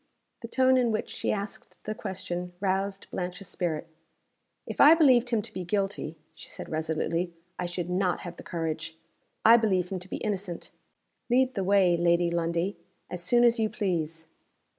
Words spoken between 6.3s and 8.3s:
she said, resolutely, "I should not